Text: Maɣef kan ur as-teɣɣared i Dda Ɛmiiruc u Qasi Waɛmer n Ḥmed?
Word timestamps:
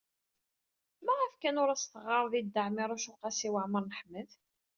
Maɣef 1.05 1.33
kan 1.41 1.59
ur 1.61 1.69
as-teɣɣared 1.75 2.33
i 2.39 2.41
Dda 2.43 2.61
Ɛmiiruc 2.67 3.05
u 3.11 3.15
Qasi 3.21 3.49
Waɛmer 3.53 3.83
n 3.85 3.95
Ḥmed? 3.99 4.29